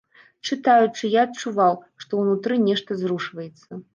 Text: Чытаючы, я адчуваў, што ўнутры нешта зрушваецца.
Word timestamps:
Чытаючы, 0.47 1.03
я 1.15 1.25
адчуваў, 1.27 1.77
што 2.05 2.11
ўнутры 2.23 2.59
нешта 2.69 2.91
зрушваецца. 3.05 3.71